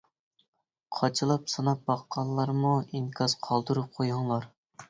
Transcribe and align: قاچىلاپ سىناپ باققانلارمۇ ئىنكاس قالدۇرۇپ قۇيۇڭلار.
قاچىلاپ 0.99 1.51
سىناپ 1.53 1.83
باققانلارمۇ 1.91 2.75
ئىنكاس 2.85 3.39
قالدۇرۇپ 3.49 3.97
قۇيۇڭلار. 4.01 4.53